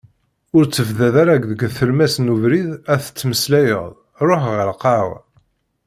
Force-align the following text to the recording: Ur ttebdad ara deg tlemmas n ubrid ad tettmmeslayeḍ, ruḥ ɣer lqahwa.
Ur 0.55 0.63
ttebdad 0.65 1.15
ara 1.21 1.35
deg 1.51 1.61
tlemmas 1.77 2.15
n 2.19 2.31
ubrid 2.33 2.69
ad 2.93 2.99
tettmmeslayeḍ, 3.01 3.85
ruḥ 4.27 4.43
ɣer 4.53 4.67
lqahwa. 4.73 5.19